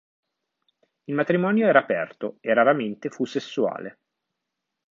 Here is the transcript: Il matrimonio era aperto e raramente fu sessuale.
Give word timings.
Il 1.03 1.13
matrimonio 1.13 1.67
era 1.67 1.77
aperto 1.77 2.37
e 2.41 2.55
raramente 2.55 3.09
fu 3.09 3.23
sessuale. 3.25 3.99